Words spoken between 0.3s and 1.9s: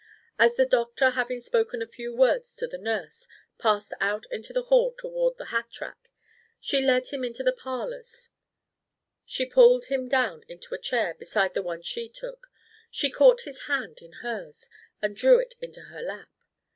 As the doctor, having spoken a